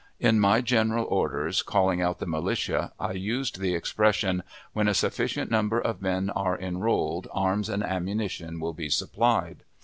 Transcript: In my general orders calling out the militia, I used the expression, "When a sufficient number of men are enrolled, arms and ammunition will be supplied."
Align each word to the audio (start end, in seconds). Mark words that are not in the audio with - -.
In 0.19 0.39
my 0.39 0.61
general 0.61 1.05
orders 1.05 1.61
calling 1.61 2.01
out 2.01 2.17
the 2.17 2.25
militia, 2.25 2.91
I 2.99 3.11
used 3.11 3.59
the 3.59 3.75
expression, 3.75 4.41
"When 4.73 4.87
a 4.87 4.95
sufficient 4.95 5.51
number 5.51 5.79
of 5.79 6.01
men 6.01 6.31
are 6.31 6.57
enrolled, 6.59 7.27
arms 7.31 7.69
and 7.69 7.83
ammunition 7.83 8.59
will 8.59 8.73
be 8.73 8.89
supplied." 8.89 9.63